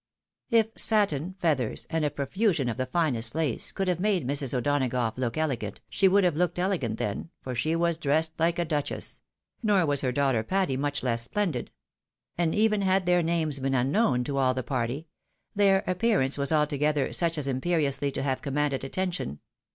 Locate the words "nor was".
9.61-10.01